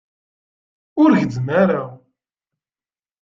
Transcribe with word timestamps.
Ur 1.01 1.09
gezzem 1.19 1.47
ara. 1.61 1.83